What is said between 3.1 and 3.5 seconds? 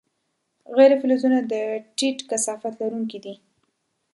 دي.